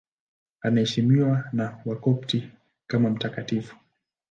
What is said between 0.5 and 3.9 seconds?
Anaheshimiwa na Wakopti kama mtakatifu.